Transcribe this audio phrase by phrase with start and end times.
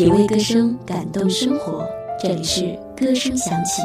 [0.00, 1.86] 品味歌声，感动生活。
[2.18, 3.82] 这里是歌声响起。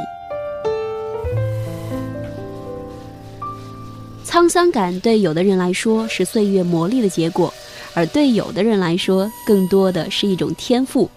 [4.25, 7.53] 沧桑感对有的人来说是岁月磨砺的结果，
[7.93, 11.11] 而对有的人来说，更多的是一种天赋。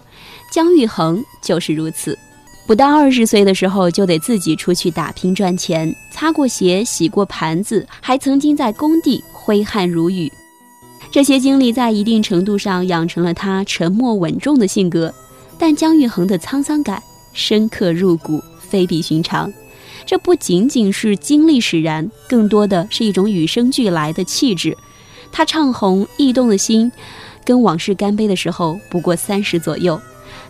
[0.51, 2.19] 姜育恒就是如此，
[2.67, 10.29] 不到二十岁的时候就得自己出去打拼赚钱，擦过鞋、洗过盘子，还曾经在工地挥汗如雨。
[11.11, 15.11] 这些经历在一定程度上养成了他沉默稳重的性格，
[15.57, 17.01] 但姜育恒的沧桑感
[17.33, 19.51] 深刻入骨，非比寻常。
[20.05, 24.77] 这不仅仅是经历使然，更多的是一种与生俱来的气质。
[25.31, 26.91] 他唱红《驿动的心》，
[27.43, 29.99] 跟《往事干杯》的时候不过三十左右，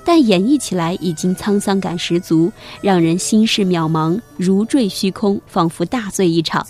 [0.05, 6.65] 但演绎起来已经沧桑感十足，让人心事渺茫，如坠虚空，仿佛大醉一场。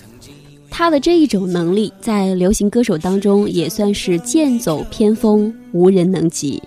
[0.72, 6.62] 他的这一种能力，在流行歌手当中也算是剑走偏锋，无人能及。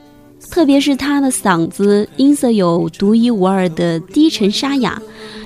[0.50, 5.00] 特别是他的嗓子音色有独一无二的低沉沙哑，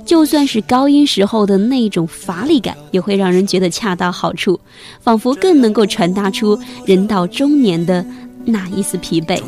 [0.05, 4.59] 就算是高音时候的那种乏力感，也会让人觉得恰到好处，
[5.00, 8.05] 仿佛更能够传达出人到中年的
[8.44, 9.41] 那一丝疲惫。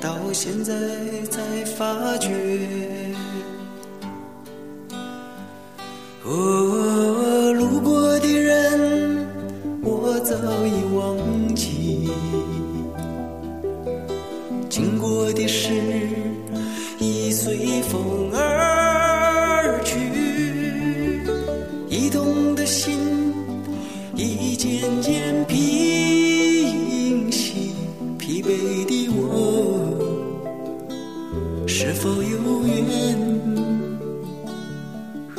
[0.00, 0.74] 到现在
[1.30, 2.73] 才发觉。
[6.26, 6.63] Ooh.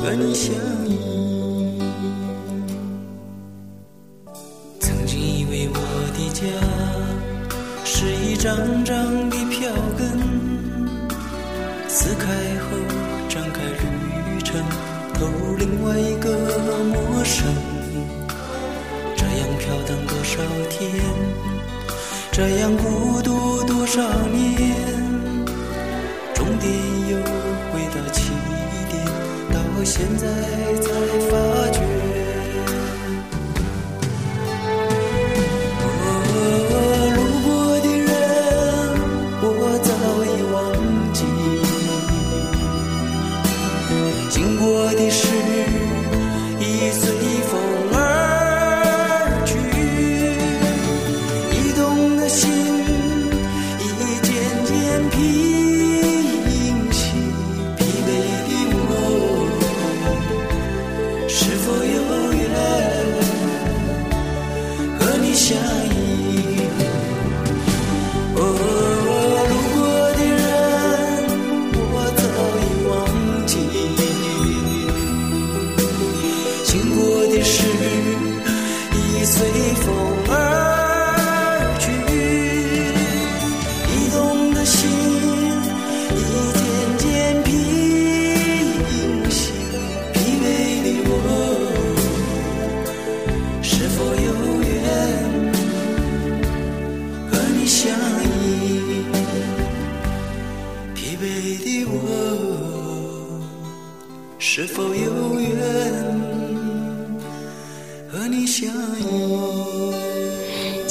[0.06, 0.54] 和你相
[0.88, 1.25] 依
[29.86, 30.90] 现在才
[31.30, 31.45] 发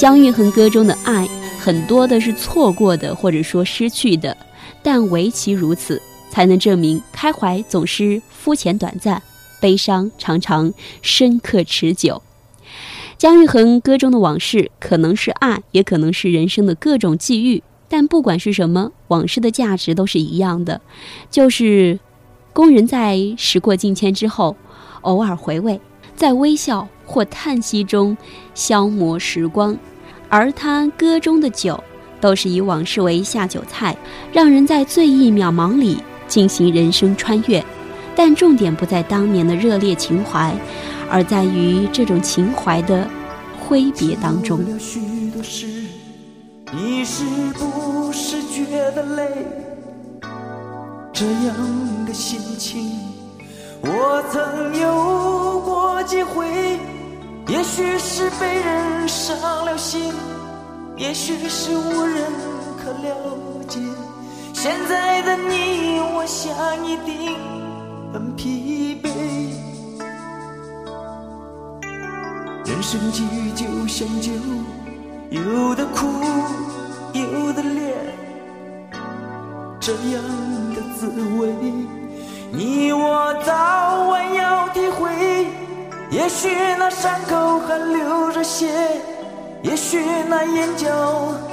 [0.06, 1.28] 姜育恒歌中的爱，
[1.58, 4.36] 很多的是错过的，或者说失去的，
[4.80, 6.00] 但唯其如此，
[6.30, 9.20] 才能证明开怀总是肤浅短暂，
[9.58, 10.72] 悲伤常常
[11.02, 12.22] 深刻持久。
[13.18, 20.80] 姜育恒歌中的往事，可能是爱，也可能是人生的各种际遇，但不管是什么，往事的价值都是一样的，
[21.32, 21.98] 就是
[22.52, 24.54] 工人在时过境迁之后，
[25.00, 25.80] 偶尔回味，
[26.14, 28.16] 在微笑或叹息中
[28.54, 29.76] 消磨时光。
[30.28, 31.82] 而他歌中的酒，
[32.20, 33.96] 都是以往事为下酒菜，
[34.32, 37.64] 让人在醉意渺茫里进行人生穿越。
[38.14, 40.54] 但重点不在当年的热烈情怀，
[41.10, 43.06] 而在于这种情怀的
[43.60, 44.58] 挥别当中。
[46.72, 47.24] 你是
[47.54, 49.46] 不是觉得累？
[51.12, 52.90] 这样的心情，
[53.82, 56.46] 我曾有过几回。
[57.48, 60.12] 也许是被人伤了心，
[60.96, 62.24] 也许是无人
[62.76, 63.14] 可了
[63.68, 63.78] 解。
[64.52, 66.52] 现在的你，我想
[66.84, 67.36] 一定
[68.12, 69.08] 很疲惫。
[72.64, 74.32] 人生际遇就像酒，
[75.30, 76.06] 有的苦，
[77.12, 77.94] 有的烈，
[79.78, 80.20] 这样
[80.74, 81.06] 的滋
[81.38, 81.54] 味，
[82.50, 83.85] 你我早。
[86.16, 86.48] 也许
[86.78, 88.66] 那伤口还流着血，
[89.60, 90.88] 也许那眼角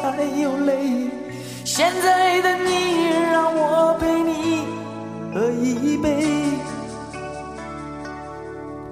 [0.01, 1.09] 还有泪。
[1.65, 4.65] 现在的你，让我陪你
[5.33, 6.25] 喝一杯，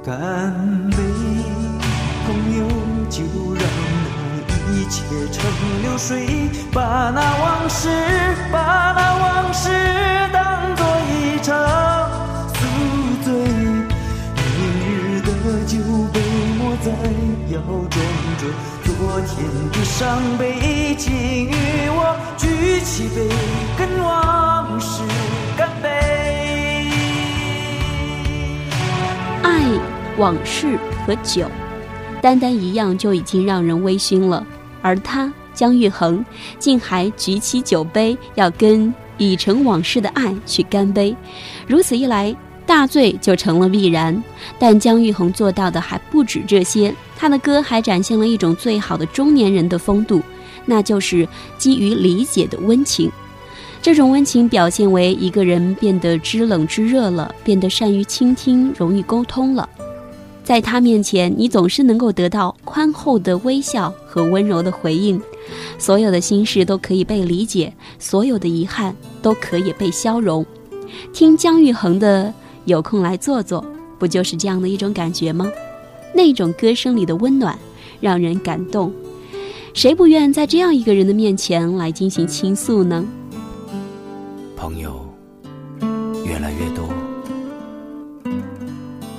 [0.04, 0.12] 干
[0.92, 0.98] 杯，
[2.28, 2.68] 朋友，
[3.10, 3.24] 就
[3.56, 3.64] 让
[4.50, 5.42] 那一切成
[5.84, 7.88] 流水，把那往事，
[8.52, 8.60] 把
[8.98, 9.70] 那往事
[17.52, 17.92] 摇装
[18.38, 18.48] 着
[18.86, 21.14] 昨天的伤悲，请
[21.50, 21.54] 与
[21.90, 23.28] 我举起杯，
[23.78, 25.02] 跟往事
[25.58, 25.90] 干杯。
[29.44, 29.66] 爱、
[30.18, 31.46] 往事和酒，
[32.22, 34.48] 单单一样就已经让人微醺了。
[34.82, 36.24] 而他姜育恒
[36.58, 41.14] 竟还举起酒杯，要跟已成往事的爱去干杯。
[41.68, 42.34] 如此一来，
[42.72, 44.24] 大醉就成了必然。
[44.58, 50.22] 但姜育恒做到的还不止这些，他的歌还展现了一种最好的中年人的风度，
[50.66, 51.28] 那就是
[51.58, 53.12] 基于理解的温情。
[53.82, 59.68] 这种温情表现为一个人变得知冷知热了，变得善于倾听，容易沟通了。
[60.42, 65.22] 在他面前，你总是能够得到宽厚的微笑和温柔的回应，
[65.78, 70.46] 所有的心事都可以被理解，所有的遗憾都可以被消融。
[71.14, 72.26] 听姜育恒的
[72.66, 73.62] 《有空来坐坐》，
[73.98, 75.50] 不就是这样的一种感觉吗？
[76.14, 77.58] 那种歌声里的温暖，
[78.00, 78.92] 让人感动。
[79.74, 83.06] 谁不愿在这样一个人的面前来进行倾诉呢？
[84.58, 85.06] 朋友
[86.26, 86.90] 越来越多，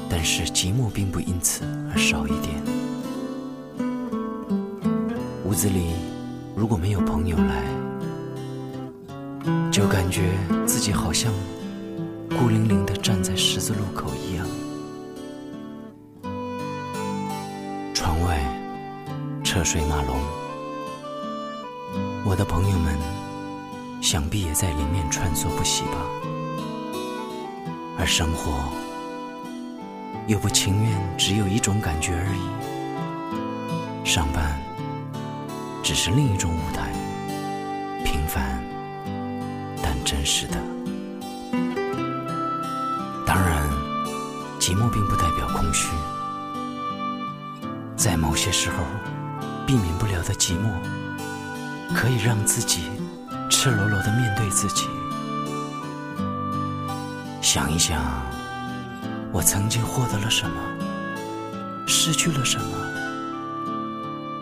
[0.08, 2.54] 但是寂寞并不因此而少一点。
[5.46, 5.86] 屋子里
[6.54, 7.64] 如果没有朋友来，
[9.70, 10.30] 就感觉
[10.66, 11.32] 自己好像
[12.38, 14.46] 孤零零地站在十字路口一样。
[17.94, 18.38] 窗外
[19.44, 20.16] 车水马龙，
[22.24, 22.96] 我的朋友们。
[24.02, 25.92] 想必也在里面穿梭不息吧。
[27.96, 28.68] 而生活
[30.26, 34.04] 又不情愿只有一种感觉而已。
[34.04, 34.60] 上班
[35.84, 36.92] 只是另一种舞台，
[38.04, 38.60] 平凡
[39.80, 40.56] 但真实的。
[44.72, 45.88] 寂寞并不代表空虚，
[47.94, 48.76] 在某些时候，
[49.66, 50.72] 避免不了的寂寞，
[51.94, 52.90] 可以让自己。
[53.50, 54.86] 赤裸裸的面对自己，
[57.42, 58.00] 想一想，
[59.30, 60.56] 我曾经获得了什么，
[61.86, 62.64] 失去了什么，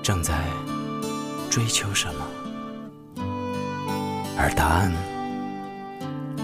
[0.00, 0.44] 正在
[1.50, 2.24] 追求什么，
[4.38, 4.92] 而答案，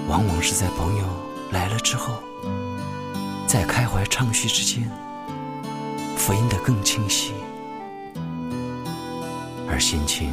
[0.08, 1.04] 往往是在朋友
[1.52, 2.14] 来了之后，
[3.56, 4.86] 在开怀畅叙之间，
[6.14, 7.32] 福音的更清晰，
[9.66, 10.30] 而心情。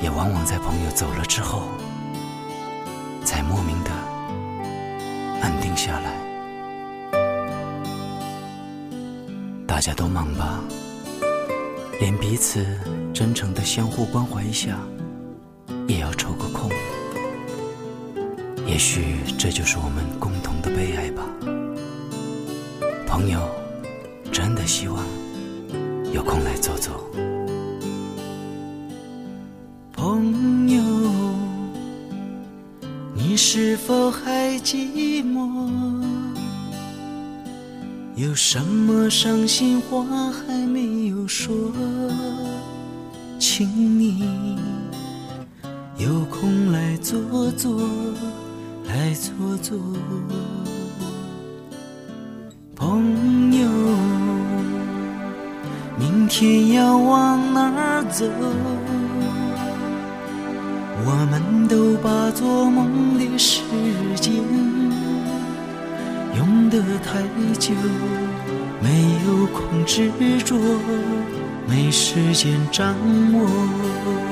[0.00, 1.68] 也往往在朋友走了之后，
[3.24, 3.92] 才莫名的
[5.40, 6.10] 安定下来。
[9.68, 10.58] 大家都忙吧，
[12.00, 12.66] 连彼此
[13.14, 14.80] 真诚的相互关怀一下，
[18.74, 21.22] 也许这就是我们共同的悲哀吧。
[23.06, 23.38] 朋友，
[24.32, 25.00] 真的希望
[26.12, 26.90] 有空来走走。
[29.92, 30.82] 朋友，
[33.14, 35.70] 你是否还寂寞？
[38.16, 41.54] 有什么伤心话还没有说？
[43.38, 43.68] 请
[44.00, 44.58] 你
[45.96, 47.80] 有空来坐坐，
[48.84, 49.78] 来坐坐。
[52.76, 53.68] 朋友，
[55.98, 58.24] 明天要往哪儿走？
[61.06, 63.60] 我们都把做梦的时
[64.16, 64.32] 间
[66.36, 67.22] 用得太
[67.58, 67.74] 久，
[68.80, 68.88] 没
[69.26, 70.10] 有空执
[70.44, 70.56] 着，
[71.68, 72.94] 没时间掌
[73.32, 74.23] 握。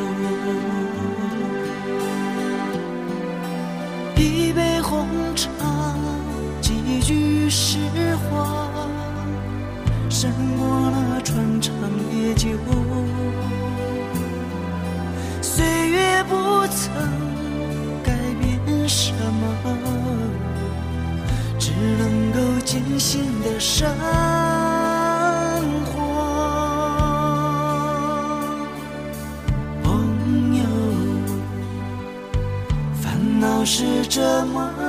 [12.35, 12.59] 就久，
[15.43, 16.93] 岁月不曾
[18.03, 19.43] 改变什么，
[21.59, 23.89] 只能够艰辛的生
[25.85, 25.93] 活。
[29.83, 30.65] 朋友
[33.01, 34.82] 烦恼是这么。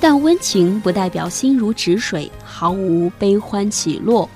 [0.00, 4.28] 但温情不代表心如止水，毫无悲欢起落。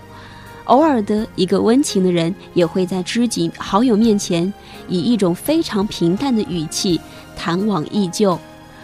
[0.66, 4.52] 偶尔的一个温情的人，也会在知己好友面前，
[4.88, 7.00] 以一种非常平淡的语气
[7.36, 8.38] 谈往忆旧，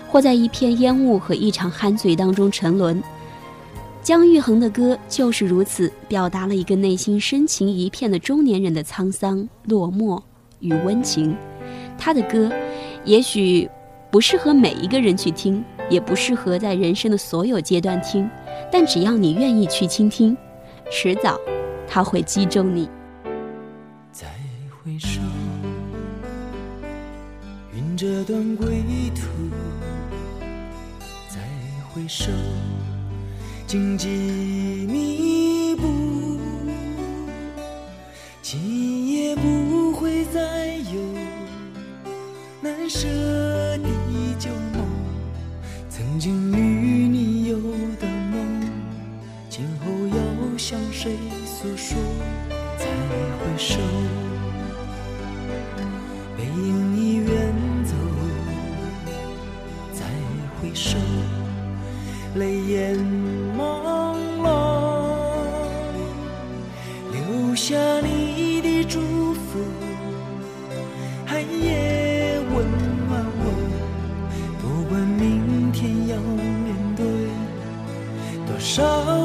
[0.09, 3.03] 或在一片烟雾和一场酣醉当中沉沦。
[4.03, 10.21] 姜育恒的歌就是如此，表达了一个内心深情一片的中年人的沧桑、落寞
[10.61, 11.37] 与温情。
[11.97, 12.51] 他的歌，
[13.05, 13.69] 也许
[14.11, 18.29] 不适合每一个人去听，也不适合在人生的所有阶段听，
[18.71, 20.37] 但只要你愿意去倾听，
[20.91, 21.39] 迟早。
[21.91, 22.89] 他会击中你。
[24.13, 24.27] 再
[24.85, 25.21] 回首，
[27.75, 28.67] 云这段归
[29.15, 29.23] 途；
[31.29, 31.41] 再
[31.89, 32.31] 回首，
[33.67, 34.07] 荆棘
[34.87, 35.87] 密布。
[38.43, 39.43] 今夜不
[40.27, 41.01] 再有
[42.61, 43.07] 难舍
[43.79, 43.89] 的
[44.39, 44.87] 旧梦，
[45.89, 47.57] 曾经与你有
[48.01, 48.37] 的梦，
[49.49, 51.17] 今后要向谁？
[51.45, 51.97] 诉说，
[52.79, 53.79] 再回首，
[56.37, 57.53] 背影已远
[57.85, 57.95] 走。
[59.93, 60.05] 再
[60.61, 60.97] 回首，
[62.37, 62.97] 泪眼
[63.57, 64.47] 朦胧，
[67.13, 69.01] 留下你的祝
[69.35, 69.59] 福，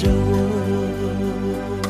[0.00, 1.89] 着我。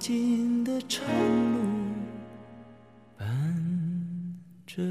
[0.00, 1.06] 尽的长
[1.52, 1.60] 路
[3.18, 3.28] 伴
[4.66, 4.82] 着